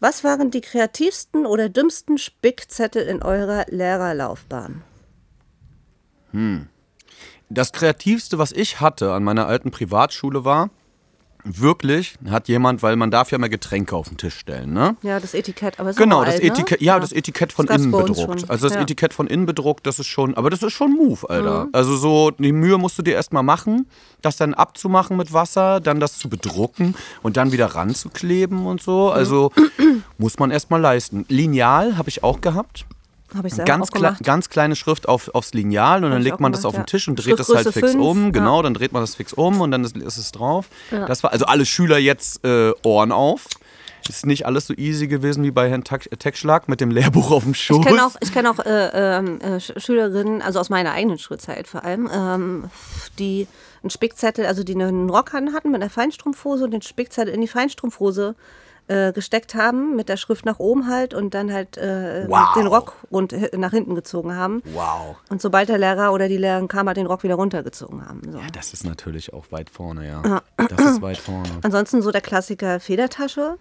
[0.00, 4.82] Was waren die kreativsten oder dümmsten Spickzettel in eurer Lehrerlaufbahn?
[7.48, 10.70] Das kreativste, was ich hatte an meiner alten Privatschule war,
[11.44, 14.96] wirklich hat jemand, weil man darf ja mal Getränke auf den Tisch stellen, ne?
[15.02, 16.44] Ja, das Etikett, aber Genau, das ne?
[16.44, 18.50] Etikett, ja, das Etikett von Das innen bedruckt.
[18.50, 18.82] Also das Ja.
[18.82, 21.64] Etikett von innen bedruckt, das ist schon, aber das ist schon Move, Alter.
[21.66, 21.70] Mhm.
[21.72, 23.86] Also so, die Mühe musst du dir erstmal machen,
[24.22, 29.06] das dann abzumachen mit Wasser, dann das zu bedrucken und dann wieder ranzukleben und so.
[29.06, 29.12] Mhm.
[29.12, 29.52] Also
[30.18, 31.26] muss man erstmal leisten.
[31.28, 32.86] Lineal habe ich auch gehabt.
[33.36, 34.22] Habe ich selber Ganz, auch kle gemacht.
[34.24, 36.86] ganz kleine Schrift auf, aufs Lineal und dann legt man das gemacht, auf den.
[36.86, 38.24] Tisch und dreht das halt fix fünf, um.
[38.26, 38.30] ja.
[38.30, 40.66] Genau, dann dreht man das fix um und dann ist, ist es drauf.
[40.90, 41.06] Ja.
[41.06, 43.46] Das war also alle Schüler jetzt äh, Ohren auf.
[44.06, 47.44] Ist nicht alles so easy gewesen wie bei Herrn Tech- Techschlag mit dem Lehrbuch auf
[47.44, 47.78] dem Schoß.
[47.78, 51.18] Ich kenne auch, ich kenn auch äh, ähm, äh, Sch- Schülerinnen, also aus meiner eigenen
[51.18, 52.64] Schulzeit vor allem, ähm,
[53.18, 53.48] die
[53.82, 57.48] einen Spickzettel, also die einen Rock hatten mit einer Feinstrumpfhose und den Spickzettel in die
[57.48, 58.34] Feinstrumpfhose
[58.88, 62.54] äh, gesteckt haben, mit der Schrift nach oben halt und dann halt äh, Wow.
[62.54, 64.62] den Rock rund, äh, nach hinten gezogen haben.
[64.72, 65.16] Wow.
[65.30, 68.20] Und sobald der Lehrer oder die Lehrerin kam, halt den Rock wieder runtergezogen haben.
[68.30, 68.38] So.
[68.38, 70.42] Ja, das ist natürlich auch weit vorne, ja.
[70.56, 71.48] Das ist weit vorne.
[71.62, 73.56] Ansonsten so der Klassiker Federtasche.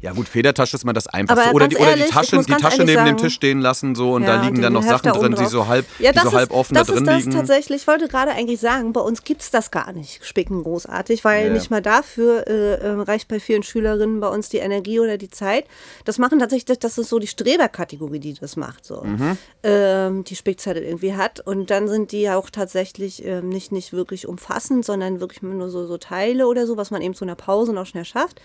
[0.00, 1.52] Ja gut, Federtasche ist mal das Einfachste.
[1.52, 4.12] Oder, die, oder ehrlich, die Tasche, die Tasche neben dem sagen- Tisch stehen lassen so
[4.14, 6.32] und Ja, da liegen dann noch Sachen drin, die so halb, ja, die das so
[6.32, 7.30] halb ist, offen das da drin ist das liegen.
[7.32, 11.24] tatsächlich, ich wollte gerade eigentlich sagen, bei uns gibt es das gar nicht, spicken großartig,
[11.24, 11.52] weil Ja.
[11.52, 15.30] nicht mal dafür äh, äh, reicht bei vielen Schülerinnen bei uns die Energie oder die
[15.30, 15.64] Zeit.
[16.04, 19.02] Das machen tatsächlich, das ist so die Streberkategorie, die das macht, so.
[19.02, 19.38] Mhm.
[19.62, 21.40] Ähm, die Spickzettel irgendwie hat.
[21.40, 25.86] Und dann sind die auch tatsächlich ähm, nicht, nicht wirklich umfassend, sondern wirklich nur so,
[25.86, 28.40] so Teile oder so, was man eben zu einer Pause noch schnell schafft.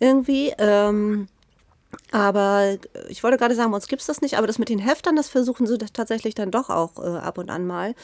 [0.00, 0.52] Irgendwie.
[0.58, 1.28] Ähm,
[2.12, 2.76] aber
[3.08, 5.28] ich wollte gerade sagen, uns gibt es das nicht, aber das mit den Heftern, das
[5.28, 7.94] versuchen sie tatsächlich dann doch auch äh, ab und an mal.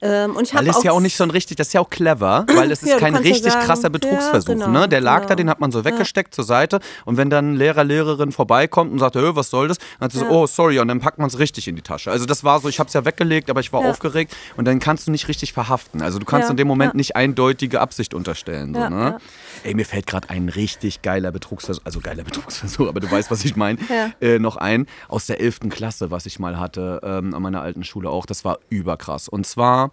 [0.00, 1.90] Ähm, und ich Weil auch ja auch nicht so ein richtig, das ist ja auch
[1.90, 4.52] clever, weil es ist Ja, kein ja richtig sagen, krasser ja, Betrugsversuch.
[4.52, 4.88] genau, ne?
[4.88, 5.36] Der lag da, genau.
[5.36, 9.16] den hat man so weggesteckt zur Seite und wenn dann Lehrer, Lehrerin vorbeikommt und sagt,
[9.16, 9.78] "Hö, was soll das?
[9.78, 12.12] Dann hat sie so, oh, sorry, und dann packt man es richtig in die Tasche.
[12.12, 13.90] Also das war so, ich habe es ja weggelegt, aber ich war Ja.
[13.90, 16.00] aufgeregt und dann kannst du nicht richtig verhaften.
[16.00, 16.96] Also du kannst Ja, in dem Moment ja.
[16.96, 18.74] nicht eindeutige Absicht unterstellen.
[18.74, 19.00] So, Ja, ne?
[19.00, 19.18] ja.
[19.64, 23.44] Ey, mir fällt gerade ein richtig geiler Betrugsversuch, also geiler Betrugsversuch, aber du weißt, was
[23.44, 24.10] ich meine, Ja.
[24.20, 25.68] äh, noch ein aus der 11.
[25.70, 28.26] Klasse, was ich mal hatte, ähm, an meiner alten Schule auch.
[28.26, 29.28] Das war überkrass.
[29.28, 29.87] Und zwar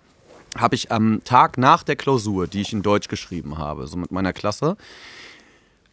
[0.56, 4.12] habe ich am Tag nach der Klausur, die ich in Deutsch geschrieben habe, so mit
[4.12, 4.78] meiner Klasse,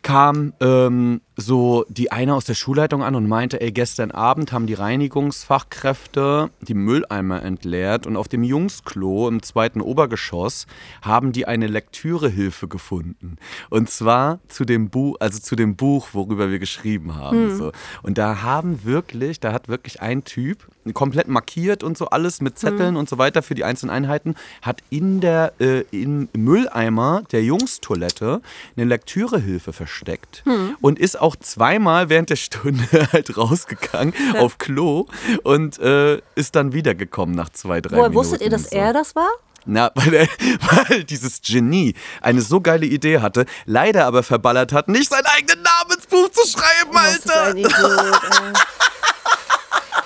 [0.02, 4.66] kam ähm, so die eine aus der Schulleitung an und meinte, ey, gestern Abend haben
[4.66, 10.66] die Reinigungsfachkräfte die Mülleimer entleert und auf dem Jungsklo im zweiten Obergeschoss
[11.00, 13.36] haben die eine Lektürehilfe gefunden.
[13.70, 17.56] Und zwar zu dem Buch, also zu dem Buch, worüber wir geschrieben haben.
[17.56, 17.72] So.
[18.02, 22.58] Und da haben wirklich, da hat wirklich ein Typ komplett markiert und so alles mit
[22.58, 27.44] Zetteln und so weiter für die einzelnen Einheiten, hat in der äh, im Mülleimer der
[27.44, 28.42] Jungstoilette
[28.76, 30.42] eine Lektürehilfe versteckt
[30.80, 35.06] und ist auch zweimal während der Stunde halt rausgegangen auf Klo
[35.44, 38.14] und äh, ist dann wiedergekommen nach zwei, drei Woher Minuten.
[38.14, 38.76] wusstet ihr, dass so.
[38.76, 39.30] er das war?
[39.64, 44.88] Na, weil, er, weil dieses Genie eine so geile Idee hatte, leider aber verballert hat,
[44.88, 48.52] nicht seinen eigenen Namen ins Buch zu schreiben, ist Alter.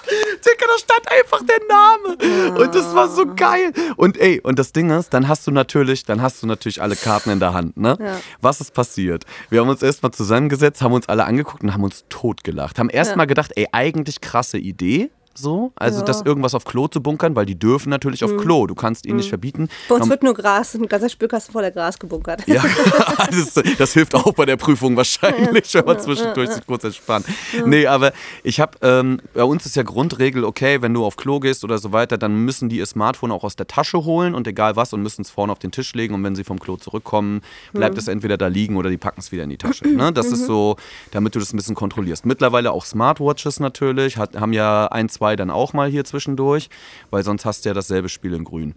[0.07, 2.59] Digga, da stand einfach der Name.
[2.59, 3.73] Und das war so geil.
[3.97, 6.97] Und ey, und das Ding ist, dann hast du natürlich, dann hast du natürlich alle
[6.97, 7.97] Karten in der Hand, ne?
[8.01, 8.21] Ja.
[8.41, 9.25] Was ist passiert?
[9.51, 12.79] Wir haben uns erstmal zusammengesetzt, haben uns alle angeguckt und haben uns totgelacht.
[12.79, 15.11] Haben erstmal gedacht, ey, eigentlich krasse Idee.
[15.37, 16.03] So, also Ja.
[16.03, 16.07] Mhm.
[16.07, 18.67] das irgendwas auf Klo zu bunkern, weil die dürfen natürlich auf Klo.
[18.67, 19.69] Du kannst ihnen nicht verbieten.
[19.89, 22.47] Bei uns Norm- wird nur Gras, ein ganzer Spülkasten voller Gras gebunkert.
[22.47, 22.63] ja,
[23.31, 27.27] das, das hilft auch bei der Prüfung wahrscheinlich, wenn man zwischendurch sich kurz entspannt.
[27.65, 31.41] Nee, aber ich habe, ähm, bei uns ist ja Grundregel, okay, wenn du auf Klo
[31.41, 34.47] gehst oder so weiter, dann müssen die ihr Smartphone auch aus der Tasche holen und
[34.47, 36.77] egal was und müssen es vorne auf den Tisch legen und wenn sie vom Klo
[36.77, 39.87] zurückkommen, bleibt es entweder da liegen oder die packen es wieder in die Tasche.
[39.89, 40.13] Ne?
[40.13, 40.77] Das ist so,
[41.11, 42.25] damit du das ein bisschen kontrollierst.
[42.27, 46.71] Mittlerweile auch Smartwatches natürlich, hat, haben ja ein, zwei dann auch mal hier zwischendurch,
[47.11, 48.75] weil sonst hast du ja dasselbe Spiel in grün.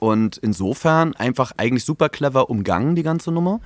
[0.00, 3.60] Und insofern einfach eigentlich super clever umgangen, die ganze Nummer.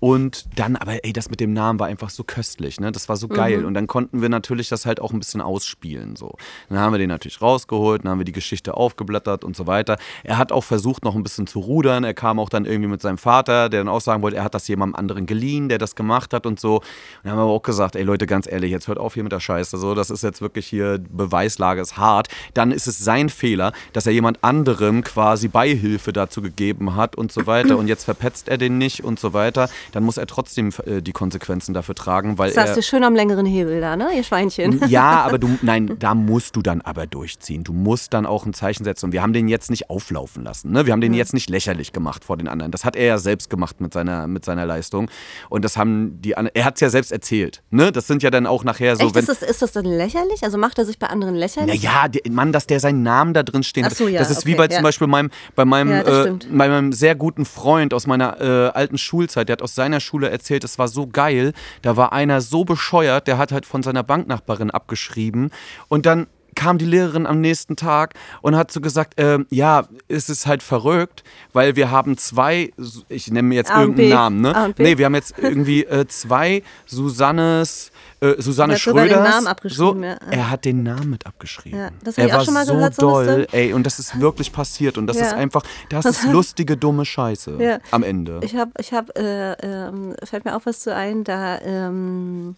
[0.00, 2.92] Und dann, aber ey, das mit dem Namen war einfach so köstlich, ne?
[2.92, 3.64] Das war so geil.
[3.64, 6.14] Und dann konnten wir natürlich das halt auch ein bisschen ausspielen.
[6.14, 6.36] So.
[6.68, 9.96] Dann haben wir den natürlich rausgeholt, dann haben wir die Geschichte aufgeblättert und so weiter.
[10.22, 12.04] Er hat auch versucht, noch ein bisschen zu rudern.
[12.04, 14.54] Er kam auch dann irgendwie mit seinem Vater, der dann auch sagen wollte, er hat
[14.54, 16.76] das jemandem anderen geliehen, der das gemacht hat und so.
[16.76, 16.84] Und
[17.24, 19.32] dann haben wir aber auch gesagt, ey Leute, ganz ehrlich, jetzt hört auf hier mit
[19.32, 19.78] der Scheiße.
[19.78, 22.28] So, das ist jetzt wirklich hier, Beweislage ist hart.
[22.54, 27.32] Dann ist es sein Fehler, dass er jemand anderem quasi Beihilfe dazu gegeben hat und
[27.32, 27.76] so weiter.
[27.78, 29.68] Und jetzt verpetzt er den nicht und so weiter.
[29.92, 32.76] Dann muss er trotzdem äh, die Konsequenzen dafür tragen, weil Saßt er.
[32.76, 34.82] ihr schön am längeren Hebel da, ne, ihr Schweinchen?
[34.88, 37.64] Ja, aber du, nein, da musst du dann aber durchziehen.
[37.64, 39.06] Du musst dann auch ein Zeichen setzen.
[39.06, 40.72] Und wir haben den jetzt nicht auflaufen lassen.
[40.72, 40.86] Ne?
[40.86, 42.72] Wir haben den jetzt nicht lächerlich gemacht vor den anderen.
[42.72, 45.10] Das hat er ja selbst gemacht mit seiner, mit seiner Leistung.
[45.48, 47.62] Und das haben die anderen, er hat es ja selbst erzählt.
[47.70, 47.92] Ne?
[47.92, 49.20] Das sind ja dann auch nachher so, Echt, wenn.
[49.20, 50.42] ist, das, ist das dann lächerlich?
[50.42, 51.82] Also macht er sich bei anderen lächerlich?
[51.82, 54.46] Naja, der, Mann, dass der seinen Namen da drin stehen Ach so, ja, Das ist
[54.46, 54.76] wie okay, bei ja.
[54.76, 58.40] zum Beispiel meinem, bei, meinem, Ja, das äh, bei meinem sehr guten Freund aus meiner
[58.40, 59.48] äh, alten Schulzeit.
[59.48, 61.52] Der hat aus seiner Schule erzählt, es war so geil.
[61.82, 65.50] Da war einer so bescheuert, der hat halt von seiner Banknachbarin abgeschrieben.
[65.88, 66.26] Und dann
[66.58, 70.64] kam die Lehrerin am nächsten Tag und hat so gesagt, ähm, ja, es ist halt
[70.64, 72.72] verrückt, weil wir haben zwei,
[73.08, 74.14] ich nenne mir jetzt A irgendeinen B.
[74.14, 74.74] Namen, ne?
[74.76, 79.30] Nee, wir haben jetzt irgendwie äh, zwei Susannes, äh, Susanne Er hat sogar den Schröders.
[79.34, 80.16] Namen abgeschrieben, so, ja.
[80.30, 81.78] Er hat den Namen mit abgeschrieben.
[81.78, 83.46] Ja, das er ich auch war schon mal so so eine doll, Story.
[83.52, 85.26] ey, und das ist wirklich passiert und das Ja.
[85.26, 88.40] ist einfach, das ist lustige, dumme Scheiße am Ende.
[88.42, 92.56] Ich habe, ich habe, äh, ähm, fällt mir auch was zu ein, da ähm,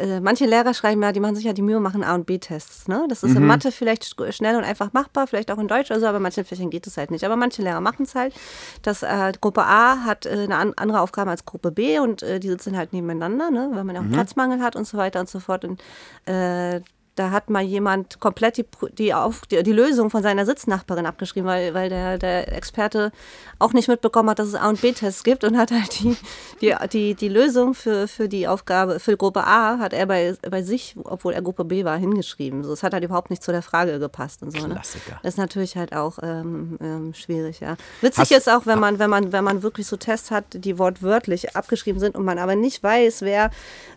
[0.00, 2.88] äh, manche Lehrer schreiben ja, die machen sich ja die Mühe, machen A- und B-Tests.
[2.88, 3.06] Ne?
[3.08, 6.00] Das ist in Mathe vielleicht sch- schnell und einfach machbar, vielleicht auch in Deutsch oder
[6.00, 7.24] so, aber in manchen Fächern geht es halt nicht.
[7.24, 8.34] Aber manche Lehrer machen es halt.
[8.82, 12.40] Das, äh, Gruppe A hat äh, eine an, andere Aufgabe als Gruppe B und äh,
[12.40, 13.70] die sitzen halt nebeneinander, ne?
[13.72, 15.64] weil man ja auch Platzmangel hat und so weiter und so fort.
[15.64, 15.80] Und
[16.26, 16.80] äh,
[17.20, 18.64] da hat mal jemand komplett die,
[18.96, 23.12] die, auf, die, die Lösung von seiner Sitznachbarin abgeschrieben, weil, weil der, der Experte
[23.58, 26.16] auch nicht mitbekommen hat, dass es A- und B-Tests gibt und hat halt die,
[26.62, 30.62] die, die, die Lösung für, für die Aufgabe, für Gruppe A, hat er bei, bei
[30.62, 32.64] sich, obwohl er Gruppe B war, hingeschrieben.
[32.64, 34.66] So, es hat halt überhaupt nicht zu der Frage gepasst und so.
[34.66, 34.74] Ne?
[34.76, 35.20] Klassiker.
[35.22, 37.76] Das ist natürlich halt auch ähm, ähm, schwierig, ja.
[38.00, 40.78] Witzig Hast- ist auch, wenn man, wenn man, wenn man wirklich so Tests hat, die
[40.78, 43.50] wortwörtlich abgeschrieben sind und man aber nicht weiß, wer,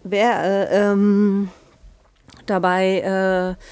[0.03, 1.49] wer äh, ähm,
[2.45, 3.63] dabei äh,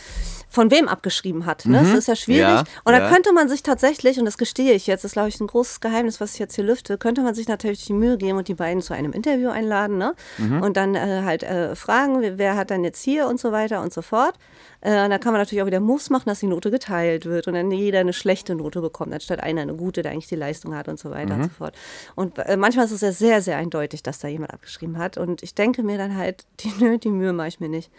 [0.51, 1.65] von wem abgeschrieben hat.
[1.65, 1.79] Ne?
[1.79, 2.41] Das ist ja schwierig.
[2.41, 3.09] Ja, und da ja.
[3.09, 5.79] könnte man sich tatsächlich, und das gestehe ich jetzt, das ist glaube ich ein großes
[5.79, 8.53] Geheimnis, was ich jetzt hier lüfte, könnte man sich natürlich die Mühe geben und die
[8.53, 10.13] beiden zu einem Interview einladen ne?
[10.61, 13.93] und dann äh, halt äh, fragen, wer, hat dann jetzt hier und so weiter und
[13.93, 14.35] so fort.
[14.81, 17.47] Äh, und da kann man natürlich auch wieder Moves machen, dass die Note geteilt wird
[17.47, 20.75] und dann jeder eine schlechte Note bekommt, anstatt einer eine gute, der eigentlich die Leistung
[20.75, 21.75] hat und so weiter und so fort.
[22.15, 25.17] Und äh, manchmal ist es ja sehr, sehr eindeutig, dass da jemand abgeschrieben hat.
[25.17, 27.89] Und ich denke mir dann halt, die, nö, die Mühe mache ich mir nicht.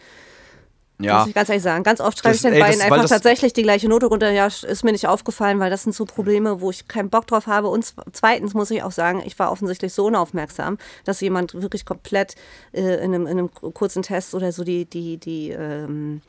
[1.05, 1.19] Ja.
[1.21, 1.85] Muss ich ganz ehrlich sagen.
[1.85, 3.89] Ganz oft schreibe Das- ich den ey, das- beiden weil einfach das- tatsächlich die gleiche
[3.89, 4.31] Note runter.
[4.31, 7.47] Ja, ist mir nicht aufgefallen, weil das sind so Probleme, wo ich keinen Bock drauf
[7.47, 7.69] habe.
[7.69, 11.85] Und zw- zweitens muss ich auch sagen, ich war offensichtlich so unaufmerksam, dass jemand wirklich
[11.85, 12.35] komplett
[12.73, 16.23] äh, in, einem, in einem kurzen Test oder so die, die, die, ähm,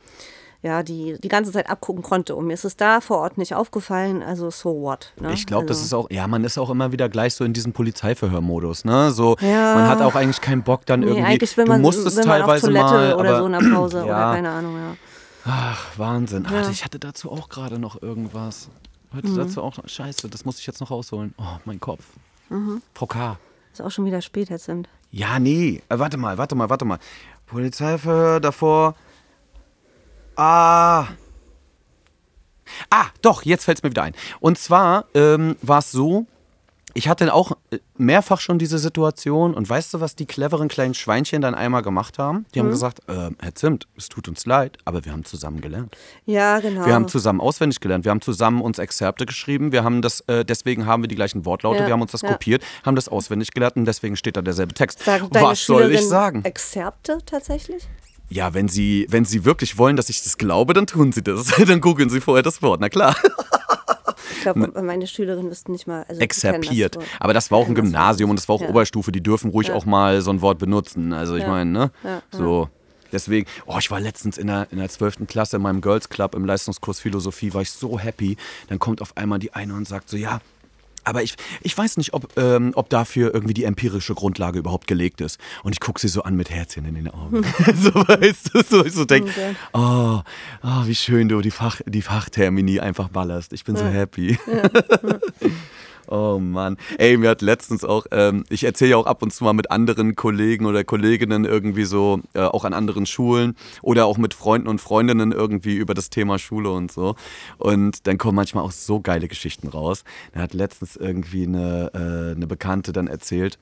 [0.64, 2.34] ja, die, die ganze Zeit abgucken konnte.
[2.34, 4.22] Und mir ist es da vor Ort nicht aufgefallen.
[4.22, 5.12] Also so what.
[5.20, 5.32] Ne?
[5.34, 5.84] Ich glaube, das also.
[5.86, 9.10] ist auch, ja, man ist auch immer wieder gleich so in diesem Polizeiverhörmodus, ne?
[9.10, 9.74] So, Ja.
[9.74, 11.24] man hat auch eigentlich keinen Bock dann Nee, irgendwie.
[11.24, 13.58] eigentlich will du man, musstest will man auf teilweise Toilette mal, oder so in der
[13.76, 14.32] Pause oder Ja.
[14.34, 14.96] keine Ahnung, ja.
[15.46, 16.46] Ach, Wahnsinn.
[16.50, 16.62] Ja.
[16.64, 18.70] Ach, ich hatte dazu auch gerade noch irgendwas.
[19.14, 19.36] Heute Mhm.
[19.36, 21.34] dazu auch noch, scheiße, das muss ich jetzt noch rausholen.
[21.38, 22.02] Oh, mein Kopf.
[22.48, 22.80] Mhm.
[22.94, 23.38] Frau K.
[23.72, 24.88] Ist auch schon wieder spät jetzt sind.
[25.10, 25.82] Ja, nee.
[25.90, 26.98] Äh, warte mal, warte mal, warte mal.
[27.46, 28.94] Polizeiverhör davor.
[30.36, 31.08] Ah.
[32.90, 34.14] Ah, doch, jetzt fällt es mir wieder ein.
[34.40, 36.26] Und zwar ähm, war es so,
[36.94, 40.94] ich hatte auch äh, mehrfach schon diese Situation und weißt du, was die cleveren kleinen
[40.94, 42.46] Schweinchen dann einmal gemacht haben?
[42.54, 45.96] Die haben gesagt, ähm, Herr Zimt, es tut uns leid, aber wir haben zusammen gelernt.
[46.24, 46.86] Ja, genau.
[46.86, 50.44] Wir haben zusammen auswendig gelernt, wir haben zusammen uns Exzerpte geschrieben, wir haben das, äh,
[50.44, 52.32] deswegen haben wir die gleichen Wortlaute, Ja, wir haben uns das ja.
[52.32, 55.02] kopiert, haben das auswendig gelernt und deswegen steht da derselbe Text.
[55.04, 56.44] Sagen deine Was soll ich sagen?
[56.44, 57.88] Exzerpte tatsächlich?
[58.34, 61.52] Ja, wenn sie, wenn sie wirklich wollen, dass ich das glaube, dann tun sie das.
[61.68, 63.14] dann googeln sie vorher das Wort, na klar.
[64.32, 66.04] Ich glaube, meine Schülerinnen wüssten nicht mal.
[66.08, 66.96] Also Exerpiert.
[66.96, 67.04] das.
[67.20, 67.84] Aber das war auch ein das.
[67.84, 68.68] Gymnasium und das war auch Ja.
[68.70, 71.12] Oberstufe, die dürfen ruhig auch mal so ein Wort benutzen.
[71.12, 71.48] Also ich Ja.
[71.48, 71.90] meine, ne?
[72.02, 72.68] Ja, So.
[73.12, 75.28] Deswegen, oh, ich war letztens in der, in der 12.
[75.28, 78.36] Klasse in meinem Girls Club im Leistungskurs Philosophie, war ich so happy.
[78.68, 80.40] Dann kommt auf einmal die eine und sagt so, ja,
[81.04, 85.20] aber ich, ich weiß nicht, ob, ähm, ob dafür irgendwie die empirische Grundlage überhaupt gelegt
[85.20, 85.38] ist.
[85.62, 87.42] Und ich gucke sie so an mit Herzchen in den Augen.
[87.82, 89.54] so weißt du, so ich so denke, Okay.
[89.72, 90.20] oh,
[90.62, 93.52] oh, wie schön du die, Fach, die Fachtermini einfach ballerst.
[93.52, 94.38] Ich bin so happy.
[96.08, 96.76] Oh Mann.
[96.98, 99.70] Ey, mir hat letztens auch, ähm, ich erzähle ja auch ab und zu mal mit
[99.70, 104.68] anderen Kollegen oder Kolleginnen irgendwie so, äh, auch an anderen Schulen oder auch mit Freunden
[104.68, 107.14] und Freundinnen irgendwie über das Thema Schule und so.
[107.58, 110.04] Und dann kommen manchmal auch so geile Geschichten raus.
[110.32, 113.58] Da hat letztens irgendwie eine, äh, eine Bekannte dann erzählt,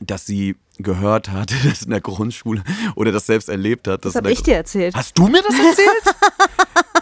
[0.00, 2.62] dass sie gehört hat, dass in der Grundschule
[2.96, 4.04] oder das selbst erlebt hat.
[4.04, 4.94] dass Das habe ich dir erzählt.
[4.94, 6.16] Hast du mir das erzählt?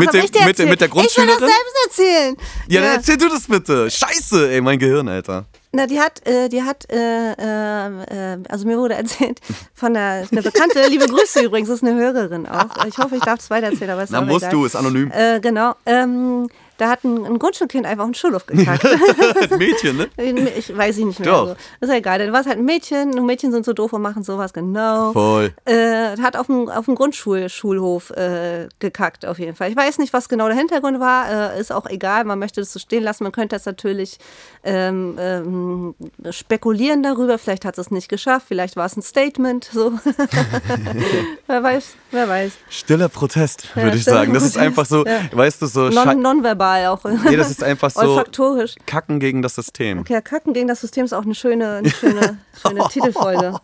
[0.00, 0.80] mit, dem, mit, der- mit der erzählt.
[0.80, 1.40] Ich will Grundschülerin?
[1.40, 2.36] das selbst erzählen.
[2.68, 3.90] Ja, dann erzähl du das bitte.
[3.90, 5.44] Scheiße, ey, mein Gehirn, Alter.
[5.72, 9.40] Na, die hat, äh, die hat, äh, äh, also mir wurde erzählt
[9.74, 12.84] von einer, eine Bekannte, liebe Grüße übrigens, das ist eine Hörerin auch.
[12.86, 14.50] Ich hoffe, ich darf es weitererzählen, aber es ist Na, musst egal.
[14.52, 15.10] du, ist anonym.
[15.10, 15.74] Äh, genau.
[15.86, 18.84] Ähm, da hat ein, ein Grundschulkind einfach einen Schulhof gekackt.
[19.58, 20.08] Mädchen, ne?
[20.56, 21.28] ich weiß ich nicht mehr.
[21.28, 21.40] Doch.
[21.42, 21.56] Also.
[21.80, 22.18] Ist ja egal.
[22.18, 23.16] Dann war es halt ein Mädchen.
[23.16, 25.12] Und Mädchen sind so doof und machen sowas, genau.
[25.12, 25.52] Voll.
[25.66, 29.70] Äh, hat auf dem, auf dem Grundschulschulhof äh, gekackt, auf jeden Fall.
[29.70, 31.54] Ich weiß nicht, was genau der Hintergrund war.
[31.54, 32.24] Äh, ist auch egal.
[32.24, 33.22] Man möchte das so stehen lassen.
[33.22, 34.18] Man könnte das natürlich
[34.64, 35.94] ähm, ähm,
[36.30, 37.38] spekulieren darüber.
[37.38, 38.46] Vielleicht hat es es nicht geschafft.
[38.48, 39.68] Vielleicht war es ein Statement.
[39.72, 39.92] So.
[41.46, 42.52] wer weiß, wer weiß.
[42.68, 44.34] Stiller Protest, Ja, würde ich stiller sagen.
[44.34, 45.20] Das ist einfach so, ja.
[45.32, 46.14] weißt du, so Non, Schei-
[46.74, 47.30] nonverbal auch.
[47.30, 48.74] Nee, das ist einfach so Olfaktorisch.
[48.86, 50.00] Kacken gegen das System.
[50.00, 53.54] Okay, Kacken gegen das System ist auch eine schöne, eine schöne, schöne Titelfolge.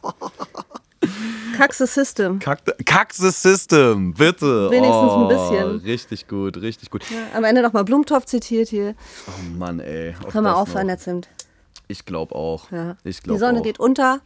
[1.57, 2.38] Kack the System.
[2.38, 4.70] Kack, Kack the System, bitte.
[4.70, 5.77] Wenigstens ein oh, bisschen.
[5.81, 7.03] Richtig gut, richtig gut.
[7.35, 8.94] Am Ende nochmal Blumentopf zitiert hier.
[9.27, 10.14] Oh Mann, ey.
[10.33, 10.81] Hör mal das auf noch.
[10.81, 11.29] an der Zimt.
[11.88, 12.70] Ich glaube auch.
[12.70, 12.96] Ja.
[13.05, 13.64] Ich Die glaube Sonne auch.
[13.64, 14.20] geht unter.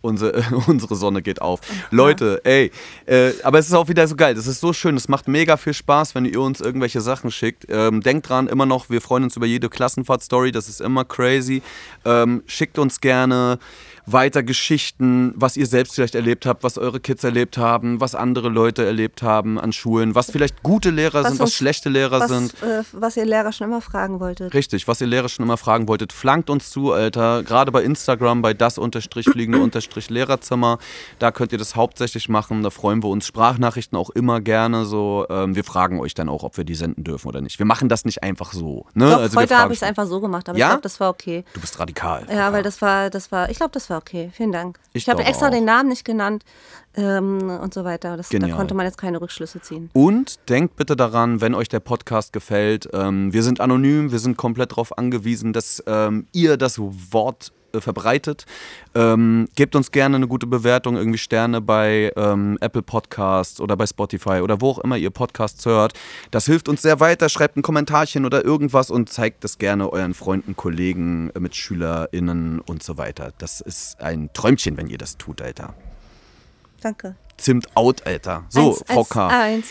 [0.00, 1.60] Unsere, unsere Sonne geht auf.
[1.90, 2.70] Leute, ey,
[3.06, 4.34] äh, aber es ist auch wieder so geil.
[4.34, 4.96] Das ist so schön.
[4.96, 7.66] Es macht mega viel Spaß, wenn ihr uns irgendwelche Sachen schickt.
[7.68, 10.52] Ähm, denkt dran, immer noch, wir freuen uns über jede Klassenfahrt-Story.
[10.52, 11.62] Das ist immer crazy.
[12.04, 13.58] Ähm, schickt uns gerne
[14.06, 18.48] weiter Geschichten, was ihr selbst vielleicht erlebt habt, was eure Kids erlebt haben, was andere
[18.48, 22.18] Leute erlebt haben an Schulen, was vielleicht gute Lehrer Was sind, was uns- schlechte Lehrer
[22.20, 22.54] Was, sind.
[22.62, 24.52] äh, was ihr Lehrer schon immer fragen wolltet.
[24.54, 27.42] Richtig, was ihr Lehrer schon immer fragen wolltet, flankt uns zu, Alter.
[27.44, 30.78] Gerade bei Instagram, bei das unterstrich fliegende unterstrich Lehrerzimmer.
[31.18, 32.62] Da könnt ihr das hauptsächlich machen.
[32.62, 33.26] Da freuen wir uns.
[33.26, 35.26] Sprachnachrichten auch immer gerne so.
[35.28, 37.58] Ähm, wir fragen euch dann auch, ob wir die senden dürfen oder nicht.
[37.58, 38.86] Wir machen das nicht einfach so.
[38.94, 39.10] Ne?
[39.10, 40.66] Doch, also heute habe ich es einfach so gemacht, aber Ja?
[40.66, 41.44] ich glaube, das war okay.
[41.54, 42.26] Du bist radikal.
[42.32, 44.30] Ja, weil das war, das war, ich glaube, das war okay.
[44.32, 44.78] Vielen Dank.
[44.92, 45.50] Ich Ich, habe extra auch.
[45.50, 46.44] den Namen nicht genannt
[46.94, 48.16] ähm, und so weiter.
[48.16, 49.90] Das, da konnte man jetzt keine Rückschlüsse ziehen.
[49.92, 54.36] Und denkt bitte daran, wenn euch der Podcast gefällt, ähm, wir sind anonym, wir sind
[54.36, 58.46] komplett darauf angewiesen, dass ähm, ihr das Wort äh, verbreitet.
[58.94, 63.86] Ähm, gebt uns gerne eine gute Bewertung, irgendwie Sterne bei ähm, Apple Podcasts oder bei
[63.86, 65.94] Spotify oder wo auch immer ihr Podcasts hört.
[66.30, 67.28] Das hilft uns sehr weiter.
[67.28, 72.82] Schreibt ein Kommentarchen oder irgendwas und zeigt das gerne euren Freunden, Kollegen, äh, MitschülerInnen und
[72.82, 73.32] so weiter.
[73.38, 75.74] Das ist ein Träumchen, wenn ihr das tut, Alter.
[76.80, 77.16] Danke.
[77.36, 78.44] Zimt out, Alter.
[78.48, 79.28] So, eins, Frau eins, K.
[79.28, 79.66] Eins.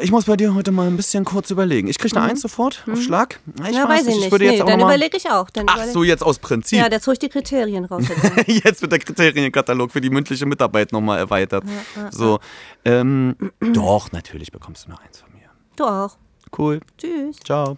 [0.00, 1.88] Ich muss bei dir heute mal ein bisschen kurz überlegen.
[1.88, 3.40] Ich kriege eine Eins sofort auf Schlag?
[3.56, 3.74] Ich Mhm.
[3.74, 4.24] ja, weiß ich nicht.
[4.26, 5.50] Ich würde nee, jetzt auch dann überlege ich auch.
[5.50, 6.78] Dann Ach so, jetzt aus Prinzip.
[6.78, 8.04] Ja, jetzt hole ich die Kriterien raus.
[8.46, 8.64] Jetzt.
[8.64, 11.64] jetzt wird der Kriterienkatalog für die mündliche Mitarbeit nochmal erweitert.
[12.10, 12.38] So,
[12.84, 15.48] ähm, doch, natürlich bekommst du eine Eins von mir.
[15.76, 16.16] du auch.
[16.56, 16.80] Cool.
[16.98, 17.36] Tschüss.
[17.44, 17.76] Ciao.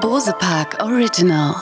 [0.00, 1.54] Bose Park Original.